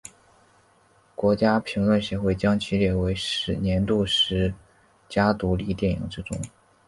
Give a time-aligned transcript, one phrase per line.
[1.13, 3.07] 国家评论协会将其列入
[3.59, 4.51] 年度十
[5.07, 6.41] 佳独立电影之中。